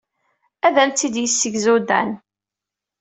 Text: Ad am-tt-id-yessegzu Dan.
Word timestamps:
Ad 0.65 0.75
am-tt-id-yessegzu 0.83 1.75
Dan. 1.89 2.09